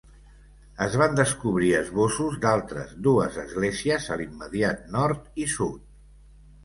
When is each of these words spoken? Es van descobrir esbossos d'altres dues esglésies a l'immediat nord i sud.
Es 0.85 0.95
van 1.01 1.17
descobrir 1.17 1.69
esbossos 1.81 2.39
d'altres 2.45 2.95
dues 3.09 3.37
esglésies 3.47 4.09
a 4.17 4.21
l'immediat 4.23 4.89
nord 4.97 5.29
i 5.45 5.51
sud. 5.59 5.85